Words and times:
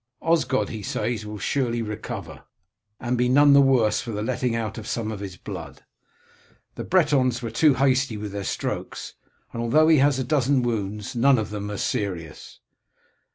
Osgod 0.23 0.69
he 0.69 0.81
says 0.81 1.27
will 1.27 1.37
surely 1.37 1.83
recover, 1.83 2.43
and 2.99 3.19
be 3.19 3.29
none 3.29 3.53
the 3.53 3.61
worse 3.61 4.01
for 4.01 4.09
the 4.11 4.23
letting 4.23 4.55
out 4.55 4.79
of 4.79 4.87
some 4.87 5.11
of 5.11 5.19
his 5.19 5.37
blood. 5.37 5.83
The 6.73 6.83
Bretons 6.83 7.43
were 7.43 7.51
too 7.51 7.75
hasty 7.75 8.17
with 8.17 8.31
their 8.31 8.43
strokes, 8.43 9.13
and 9.53 9.61
although 9.61 9.89
he 9.89 9.97
has 9.99 10.17
a 10.17 10.23
dozen 10.23 10.63
wounds 10.63 11.15
none 11.15 11.37
of 11.37 11.51
them 11.51 11.69
are 11.69 11.77
serious. 11.77 12.61